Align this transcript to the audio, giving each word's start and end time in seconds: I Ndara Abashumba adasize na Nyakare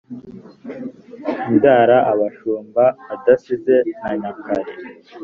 I 1.49 1.51
Ndara 1.55 1.97
Abashumba 2.11 2.83
adasize 3.13 3.75
na 4.01 4.11
Nyakare 4.19 4.73